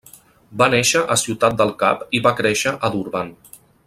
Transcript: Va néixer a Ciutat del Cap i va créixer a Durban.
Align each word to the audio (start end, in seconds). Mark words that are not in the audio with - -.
Va 0.61 0.67
néixer 0.73 1.01
a 1.15 1.17
Ciutat 1.23 1.59
del 1.61 1.75
Cap 1.83 2.01
i 2.21 2.25
va 2.29 2.35
créixer 2.43 2.77
a 2.89 2.95
Durban. 2.97 3.31